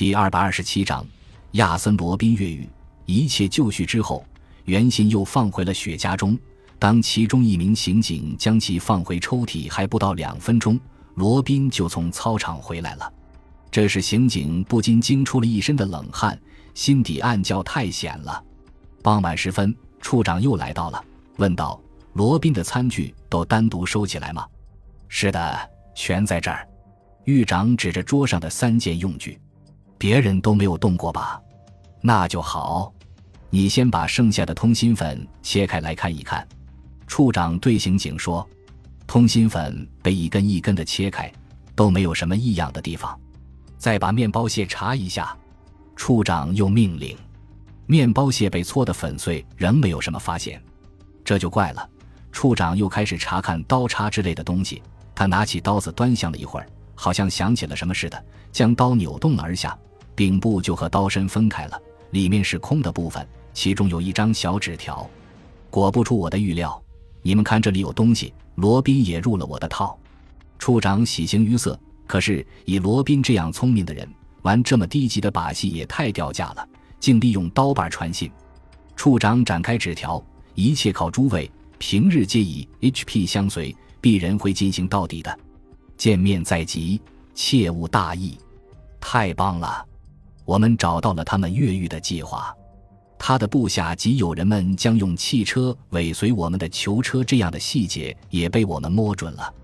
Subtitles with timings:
[0.00, 1.06] 第二百二十七章，
[1.50, 2.66] 亚森·罗宾越狱。
[3.04, 4.24] 一切就绪之后，
[4.64, 6.38] 原信又放回了雪茄中。
[6.78, 10.80] 当其中一名刑警将其放回抽屉还不到两分钟，
[11.16, 13.12] 罗宾就从操场回来了。
[13.70, 16.40] 这时，刑警不禁惊出了一身的冷汗，
[16.72, 18.42] 心底暗叫太险了。
[19.02, 21.04] 傍晚时分，处长又来到了，
[21.36, 21.78] 问道
[22.14, 24.46] ：“罗宾的餐具都单独收起来吗
[25.08, 26.66] ？”“是的，全在这儿。”
[27.26, 29.38] 狱长指着桌上的三件用具。
[30.00, 31.38] 别人都没有动过吧？
[32.00, 32.90] 那就好。
[33.50, 36.48] 你先把剩下的通心粉切开来看一看。
[37.06, 38.48] 处长对刑警说
[39.06, 41.30] ：“通心粉被一根一根的切开，
[41.74, 43.14] 都没有什么异样的地方。
[43.76, 45.36] 再把面包屑查一下。”
[45.94, 47.14] 处长又命令。
[47.84, 50.62] 面包屑被搓得粉碎，仍没有什么发现。
[51.22, 51.86] 这就怪了。
[52.32, 54.82] 处长又开始查看刀叉之类的东西。
[55.14, 59.78] 他拿起刀子端详了一会儿，好像想起了什么似的，将刀扭动了而下。
[60.20, 65.08] 顶部就和刀身分开了，里面是空的部分，其中有一张小纸条。
[65.70, 66.78] 果不出我的预料，
[67.22, 68.30] 你们看这里有东西。
[68.56, 69.98] 罗宾也入了我的套。
[70.58, 74.06] 处长喜形于色，可是以罗宾这样聪明的人，
[74.42, 76.68] 玩这么低级的把戏也太掉价了，
[76.98, 78.30] 竟利用刀把传信。
[78.94, 80.22] 处长展开纸条，
[80.54, 85.34] 一切靠诸位，平日皆以 HP 相随，鄙人会进行到底的。
[85.96, 87.00] 见面在即，
[87.34, 88.36] 切勿大意。
[89.00, 89.86] 太棒了！
[90.50, 92.52] 我们找到了他们越狱的计划，
[93.16, 99.54] 他的部下及友人们将用汽车尾随我们的囚车，这样的细节也被我们摸准了。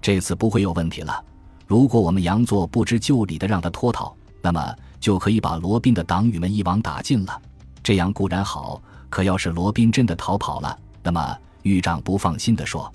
[0.00, 1.24] 这次不会有问题了。
[1.66, 7.42] 如果我们佯作不知就里的让他脱逃，那么就可以把罗宾的党羽们一网打尽了。
[7.82, 12.88] 这样固然好，可要是罗宾真的逃跑了，那么狱长不放心地说：“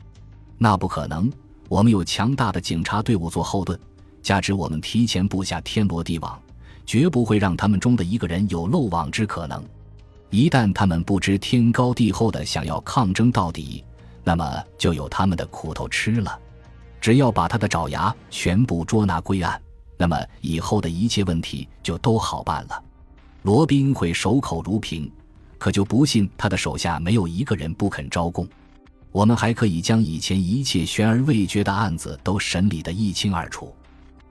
[0.57, 1.29] 那不可能，
[1.67, 3.77] 我们有强大的警察队伍做后盾，
[4.21, 6.39] 加之我们提前布下天罗地网。”
[6.85, 9.63] 绝不会让他们中的一个人有漏网之可能。
[10.29, 13.83] 一旦他们不知天高地厚的想要抗争到底，
[14.23, 16.39] 那么就有他们的苦头吃了。
[16.99, 19.61] 只要把他的爪牙全部捉拿归案，
[19.97, 22.83] 那么以后的一切问题就都好办了。
[23.43, 25.11] 罗宾会守口如瓶，
[25.57, 28.47] 可就不信他的手下没有一个人不肯招供。
[29.11, 33.71] 我们还可以将以前一切悬而未决的案子都审理得一清二楚。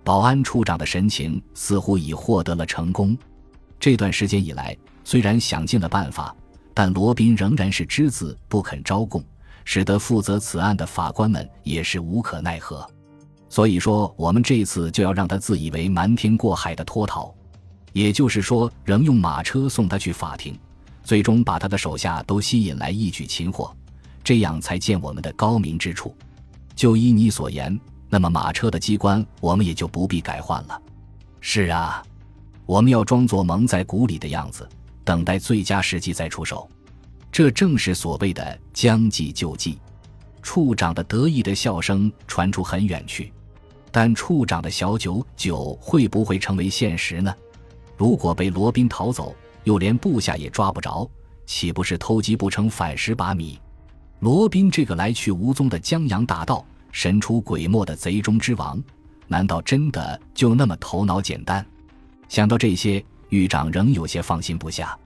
[0.05, 3.17] 保安处长的神情似乎已获得了成功。
[3.79, 6.35] 这段时间以来，虽然想尽了办法，
[6.75, 9.23] 但罗宾仍然是只字不肯招供，
[9.65, 12.87] 使得负责此案的法官们也是无可奈何。
[13.49, 17.33] 所以说，我们这次就要让他自以为瞒天过海的脱逃，
[17.93, 20.59] 也就是说，仍用马车送他去法庭，
[21.05, 23.73] 最终把他的手下都吸引来一举擒获，
[24.25, 26.17] 这样才见我们的高明之处。
[26.75, 27.79] 就依你所言。
[28.13, 30.79] 那么马车的机关，我们也就不必改换了。
[31.41, 32.05] 是啊，
[32.67, 34.69] 我们要装作蒙在鼓里的样子，
[35.03, 36.69] 等待最佳时机再出手。
[37.33, 39.79] 这正是所谓的将计就计。
[40.43, 43.33] 处长的得意的笑声传出很远去。
[43.91, 47.35] 但处长的小九九会不会成为现实呢？
[47.97, 49.35] 如果被罗宾逃走，
[49.65, 51.11] 又连部下也抓不着，
[51.47, 53.59] 岂不是偷鸡不成反蚀把米？
[54.21, 56.63] 罗宾这个来去无踪的江洋大盗。
[56.93, 58.81] 神出鬼没的贼中之王，
[59.27, 61.67] 难道真的就那么头脑简单？
[62.29, 64.97] 想到这些，狱长仍有些放心不下。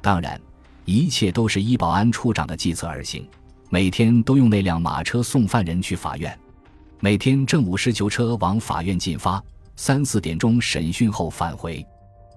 [0.00, 0.40] 当然，
[0.86, 3.28] 一切都是依保安处长的计策而行。
[3.68, 6.36] 每天都用那辆马车送犯人去法院，
[7.00, 9.42] 每天正午时囚车往法院进发，
[9.74, 11.84] 三四点钟审讯后返回。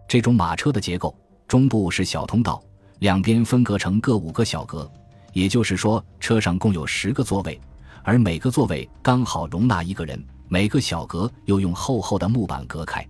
[0.07, 1.15] 这种马车的结构，
[1.47, 2.61] 中部是小通道，
[2.99, 4.91] 两边分隔成各五个小格，
[5.31, 7.59] 也就是说，车上共有十个座位。
[8.03, 13.07] 而每个座位刚好容纳一个人，每个小格又用厚厚的木板隔开，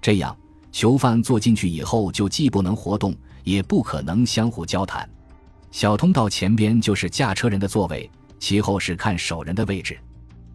[0.00, 0.36] 这样
[0.72, 5.08] 囚犯坐进去以后就既不能活动，也不可能相互交谈。
[5.70, 8.08] 小通道前边就是驾车人的座位，
[8.38, 9.98] 其后是看守人的位置，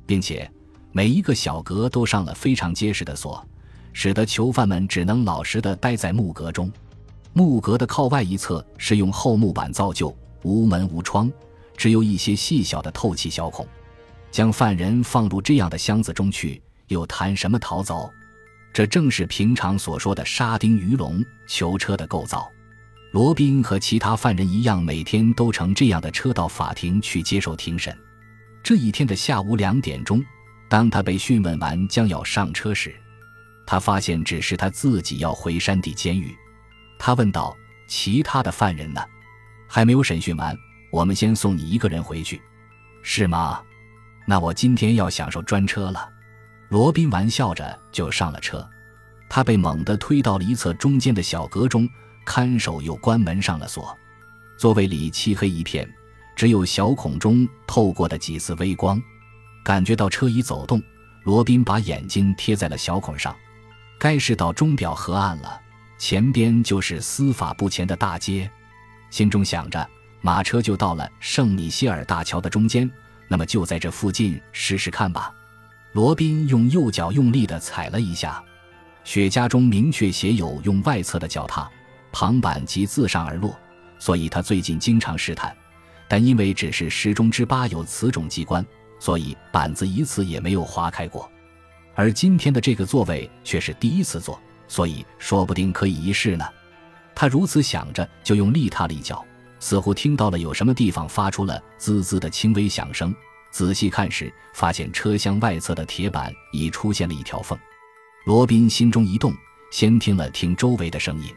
[0.05, 0.49] 并且
[0.91, 3.45] 每一个小格都上了非常结实的锁，
[3.91, 6.71] 使得囚犯们只能老实的待在木格中。
[7.33, 11.31] 木格的靠外一侧是用厚木板造就，无门无窗。
[11.79, 13.65] 只有一些细小的透气小孔，
[14.29, 18.11] 将犯人放入这样的箱子中去，又谈什么逃走？
[18.73, 22.51] 这正是平常所说的沙丁鱼笼囚车的构造。
[23.11, 27.97] 罗宾和其他犯人一样，每天都乘这样的车到法庭去接受庭审。
[28.61, 30.21] 这一天的下午两点钟，
[30.67, 32.93] 当他被讯问完，将要上车时，
[33.65, 36.35] 他发现只是他自己要回山地监狱。
[36.99, 37.55] 他问道
[37.87, 39.01] ：“其他的犯人呢？
[39.65, 40.53] 还没有审讯完。”
[40.91, 42.41] 我们先送你一个人回去，
[43.01, 43.61] 是吗？
[44.25, 46.09] 那我今天要享受专车了。
[46.69, 48.67] 罗宾玩笑着就上了车。
[49.27, 51.87] 他被猛地推到了一侧中间的小阁中，
[52.25, 53.95] 看守又关门上了锁。
[54.57, 55.87] 座位里漆黑一片，
[56.35, 59.01] 只有小孔中透过的几丝微光。
[59.63, 60.81] 感觉到车已走动，
[61.23, 63.35] 罗宾把眼睛贴在了小孔上。
[63.99, 65.61] 该是到钟表河岸了，
[65.97, 68.49] 前边就是司法部前的大街。
[69.11, 69.87] 心中想着，
[70.21, 72.89] 马车就到了圣米歇尔大桥的中间，
[73.27, 75.33] 那么就在这附近试试看吧。
[75.93, 78.43] 罗宾用右脚用力地踩了一下，
[79.03, 81.69] 雪茄中明确写有用外侧的脚踏，
[82.11, 83.57] 旁板即自上而落，
[83.97, 85.55] 所以他最近经常试探，
[86.07, 88.65] 但因为只是十中之八有此种机关，
[88.99, 91.29] 所以板子一次也没有划开过。
[91.95, 96.45] 而今天的这个座位却是第一次坐，所以说不定可以一试呢。
[97.15, 99.25] 他如此想着，就用力踏了一脚，
[99.59, 103.13] 似乎听到了有什么地方发出了滋滋的轻微响声。
[103.51, 107.57] 仔细看时，发现车厢外侧的铁板已出现了一条缝。
[108.25, 109.33] 罗宾心中一动，
[109.71, 111.33] 先听了听周围的声音，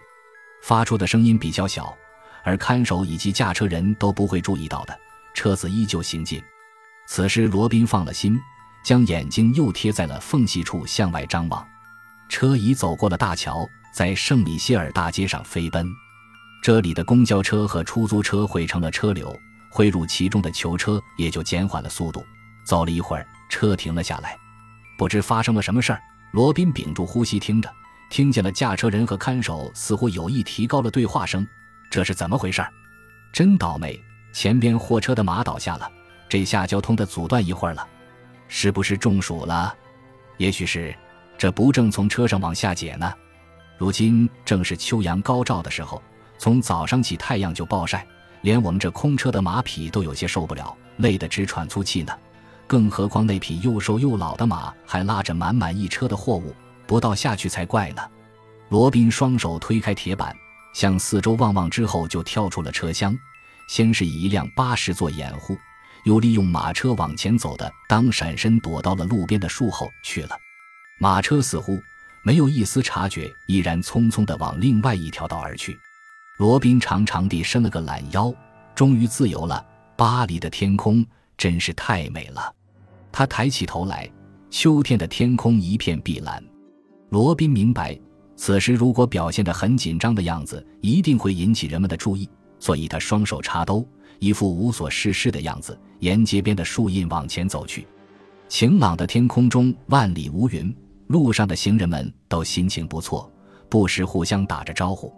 [0.63, 1.97] 发出的声音比较小，
[2.45, 4.99] 而看守以及驾车人都不会注意到的。
[5.35, 6.43] 车子依旧行进。
[7.07, 8.39] 此时，罗宾放了心。
[8.85, 11.65] 将眼睛又贴在了缝隙处向外张望，
[12.29, 13.65] 车已走过了大桥，
[13.95, 15.89] 在圣米歇尔大街上飞奔。
[16.63, 19.37] 这里的公交车和出租车汇成了车流，
[19.69, 22.25] 汇入其中的囚车也就减缓了速度。
[22.65, 24.39] 走了一会儿，车停了下来，
[24.97, 26.01] 不知发生了什么事儿。
[26.31, 27.69] 罗宾屏住呼吸听着，
[28.09, 31.45] 听见了驾车人和看守似乎有意提高了对话声。
[31.91, 32.65] 这是怎么回事？
[33.33, 34.01] 真倒霉！
[34.33, 35.91] 前边货车的马倒下了，
[36.29, 37.85] 这下交通的阻断一会儿了。
[38.47, 39.75] 是不是中暑了？
[40.37, 40.95] 也许是，
[41.37, 43.13] 这不正从车上往下解呢。
[43.77, 46.01] 如今正是秋阳高照的时候，
[46.43, 48.05] 从早上起太阳就暴晒，
[48.41, 52.13] 连我们这空车的马匹都有些受不了，累得直喘粗气呢。
[52.67, 56.53] 更何况那匹又瘦又老的马还拉着满满一车的货物，
[56.85, 58.03] 不倒下去才怪呢。
[58.71, 60.35] 罗宾双手推开铁板，
[60.75, 63.17] 向四周望望之后，就跳出了车厢，
[63.69, 65.57] 先是以一辆巴士做掩护。
[66.03, 70.37] 又利用马车往前走的当闪身，躲到了路边的树后去了。
[70.99, 71.81] 马车似乎
[72.25, 75.79] 没有一丝察觉，依然匆匆地往另外一条道而去。
[76.39, 78.33] 罗宾长长地伸了个懒腰，
[78.75, 79.65] 终于自由了。
[79.97, 81.05] 巴黎的天空
[81.37, 82.53] 真是太美了。
[83.13, 84.11] 他抬起头来，
[84.51, 86.43] 秋天的天空一片碧蓝。
[87.11, 87.99] 罗宾明白，
[88.35, 92.27] 此时如果表现得很紧张的样子，一定会引起人们的注意，
[92.59, 93.87] 所以他双手插兜。
[94.19, 97.87] 一副无所事事的样子，沿街边的树荫往前走去。
[98.49, 100.75] 晴朗的天空中万里无云，
[101.09, 103.31] 路上的行人们都心情不错，
[103.69, 105.13] 不时互相打着招呼。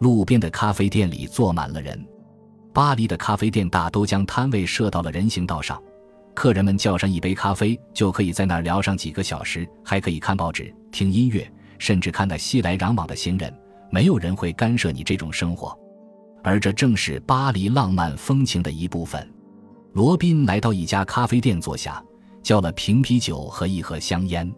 [0.00, 2.04] 路边的咖啡店里坐满了人。
[2.72, 5.80] 巴黎的咖啡店大都将摊位设到了人行道上，
[6.34, 13.54] 客人们叫上一杯咖啡，就可以在那儿聊上几个小时，还可以看报纸、听音乐，甚至看那熙来攘往的行人。
[13.90, 15.76] 没有人会干涉你这种生活。
[16.42, 19.30] 而这正是巴黎浪漫风情的一部分。
[19.92, 22.02] 罗宾来到一家咖啡店坐下，
[22.42, 24.50] 叫了瓶啤酒和一盒香烟。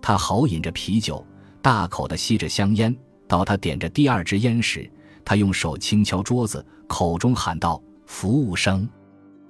[0.00, 1.26] 他豪饮着啤酒，
[1.60, 2.96] 大口地吸着香烟。
[3.28, 4.90] 到他点着第二支烟时，
[5.24, 8.88] 他用手轻敲桌子，口中喊道：“服务生。”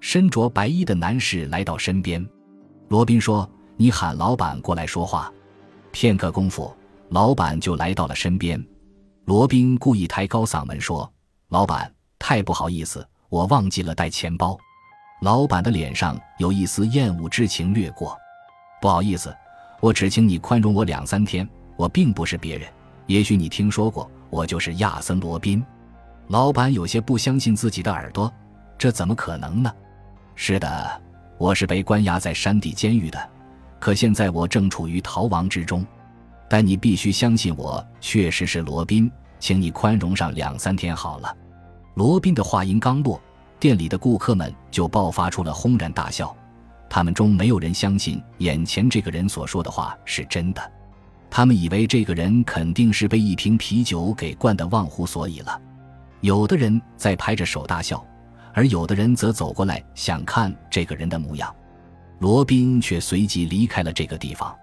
[0.01, 2.25] 身着白衣的男士来到身边。
[2.89, 5.33] 罗宾说：“你喊老板过来说话。”
[5.93, 6.75] 片刻功夫，
[7.09, 8.63] 老板就来到了身边。
[9.25, 11.11] 罗宾故意抬高嗓门说。
[11.49, 14.59] 老板，太不好意思，我忘记了带钱包。
[15.23, 18.17] 老板的脸上有一丝厌恶之情掠过。
[18.81, 19.35] 不好意思，
[19.81, 21.49] 我只请你宽容我两三天。
[21.77, 22.69] 我并不是别人，
[23.07, 25.65] 也许你听说过，我就是亚森·罗宾。
[26.29, 28.33] 老板有些不相信自己的耳朵，
[28.77, 29.73] 这怎么可能呢？
[30.35, 31.01] 是的，
[31.39, 33.31] 我是被关押在山地监狱的，
[33.79, 35.87] 可现在我正处于逃亡之中。
[36.49, 39.11] 但你必须相信我，确实是罗宾。
[39.39, 41.37] 请你宽容上两三天好了。
[41.95, 43.21] 罗宾的话音刚落，
[43.61, 46.35] 店里的顾客们就爆发出了轰然大笑。
[46.89, 50.73] 他们中没有人相信眼前这个人所说的话是真的，
[51.31, 55.61] 他们以为这个人肯定是被一瓶啤酒给灌得忘乎所以了。
[56.21, 58.05] 有的人在拍着手大笑，
[58.55, 61.55] 而有的人则走过来想看这个人的模样。
[62.19, 64.57] 罗宾却随即离开了这个地方。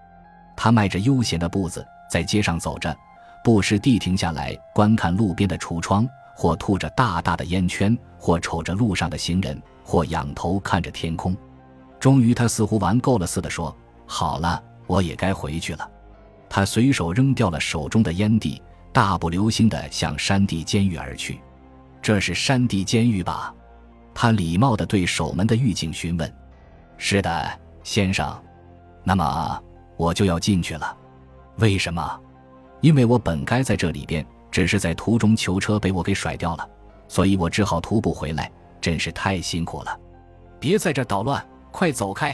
[0.56, 2.94] 他迈着悠闲的步子在街上走着。
[3.44, 11.36] 不时地停下来观看路边的橱窗，或吐着大大的烟圈，或瞅着路上的行人，或仰头看着天空。
[12.00, 13.76] 终于，他似乎玩够了似的说
[14.08, 15.86] ：“好了，我也该回去了。”
[16.54, 21.40] 他随手扔掉了手中的烟蒂，大步流星地向山地监狱而去。
[22.00, 23.52] 这是山地监狱吧？
[24.14, 26.32] 他礼貌地对守门的狱警询问
[26.96, 28.40] ：“是的，先生。”
[29.02, 29.60] 那么
[29.96, 30.96] 我就要进去了。
[31.56, 32.20] 为什么？
[32.80, 36.70] 因为我本该在这里边，只是在途中囚车被我给甩掉了，
[37.08, 38.48] 所以我只好徒步回来，
[38.80, 39.98] 真是太辛苦了。
[40.60, 42.32] 别在这捣乱，快走开！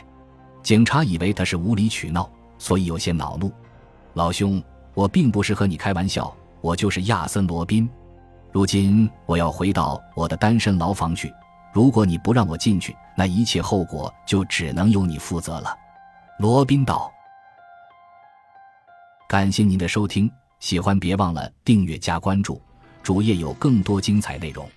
[0.62, 3.50] 警察以为他是无理取闹，所以有些恼怒。
[4.14, 4.62] 老兄，
[4.94, 7.88] 我并不是和你开玩笑，我就是亚森·罗宾。
[8.52, 11.32] 如今我要回到我的单身牢房去。
[11.72, 15.72] 如果你不让我进去，那一切后果就只能由你负责了。”
[16.40, 17.10] 罗宾道。
[19.28, 22.60] 感谢您的收听，喜欢别忘了订阅加关注，
[23.04, 24.68] 主页有更多精彩内容。